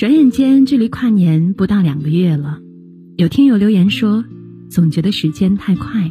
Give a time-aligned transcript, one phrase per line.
[0.00, 2.58] 转眼间，距离跨年不到两个月了。
[3.18, 4.24] 有听友留言说，
[4.70, 6.10] 总觉得时间太快，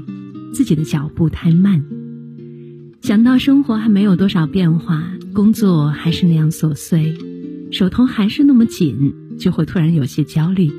[0.53, 1.83] 自己的脚步太慢。
[3.01, 7.15] 想到生活还没有多少变化，工作还是那样琐碎，
[7.71, 10.69] 手头还是那么紧，就会突然有些焦虑。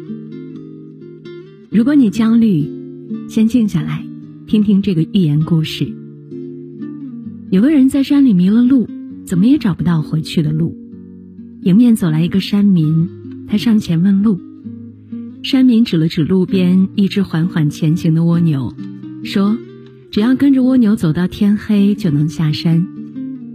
[1.68, 2.64] 如果你焦虑，
[3.28, 4.06] 先静下来，
[4.46, 5.92] 听听这个寓言故事。
[7.50, 8.88] 有个人在山里迷了路，
[9.26, 10.79] 怎么也找不到回去的路。
[11.62, 13.10] 迎面走来一个山民，
[13.46, 14.40] 他上前问路。
[15.42, 18.74] 山民指了指路边一只缓缓前行的蜗牛，
[19.24, 19.58] 说
[20.10, 22.86] ：“只要跟着蜗牛走到天黑，就能下山。”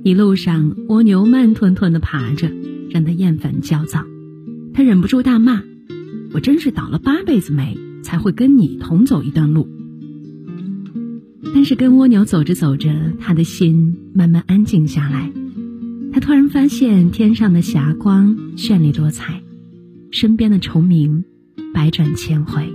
[0.06, 2.52] 一路上，蜗牛慢吞吞地爬着，
[2.92, 4.06] 让他厌烦焦躁。
[4.72, 5.64] 他忍不住大骂
[6.32, 9.68] ：“我真是倒了八辈子霉，才会跟你同走一段路。”
[11.56, 15.32] 但是跟蜗牛走着走着，他的心慢慢安静下来。
[16.26, 19.44] 突然发现天上的霞光绚丽多彩，
[20.10, 21.24] 身边的虫鸣
[21.72, 22.74] 百转千回，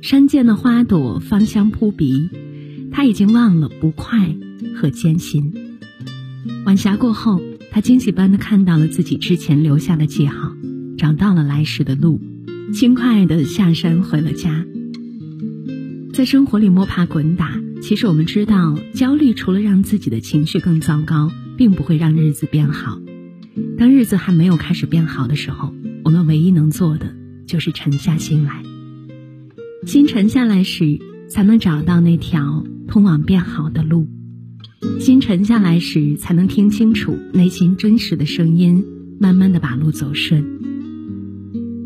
[0.00, 2.30] 山涧的花朵芳香扑鼻。
[2.90, 4.34] 他已经忘了不快
[4.74, 5.52] 和艰辛。
[6.64, 10.56] 晚霞过后，他惊喜般的看到了自己之前留下的记号，
[10.96, 12.22] 找到了来时的路，
[12.72, 14.64] 轻快的下山回了家。
[16.14, 21.30] 在生活里摸爬滚打，其实我们知道，焦虑除了让自己的情绪更糟糕。
[21.60, 22.98] 并不会让日子变好。
[23.76, 27.14] 当日子还没有开始变好的时候，我们唯一能做的
[27.46, 28.62] 就是沉下心来。
[29.84, 34.08] 心沉下来时，才能找到那条通往变好的路。
[35.00, 38.82] 心沉下来时，才能听清楚内心真实的声音，
[39.18, 40.42] 慢慢的把路走顺。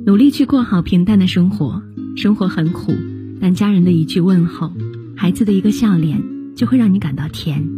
[0.06, 1.82] 努力去过好平淡的生活，
[2.14, 2.92] 生活很苦，
[3.40, 4.72] 但家人的一句问候，
[5.16, 6.22] 孩子的一个笑脸，
[6.54, 7.68] 就会让你感到甜。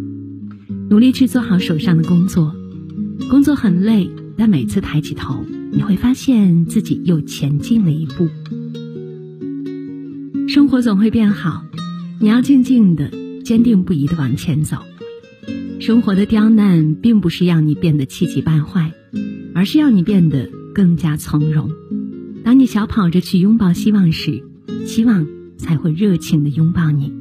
[0.88, 2.54] 努力去做好手上的工作，
[3.28, 8.28] 工作很累，但每次抬起头，你会发现自己又前进了一步。
[10.48, 11.64] 生活总会变好，
[12.20, 13.10] 你要静静的、
[13.42, 14.78] 坚定不移的往前走。
[15.80, 18.92] 生活的刁难并不是要你变得气急败坏，
[19.54, 21.68] 而是要你变得更加从容。
[22.44, 24.44] 当你小跑着去拥抱希望时，
[24.86, 25.26] 希望
[25.58, 27.12] 才会热情的拥抱你。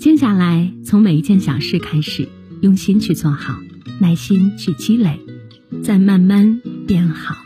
[0.00, 2.28] 静下来，从每一件小事开始。
[2.62, 3.58] 用心去做好，
[4.00, 5.20] 耐心去积累，
[5.82, 7.36] 再慢慢变好。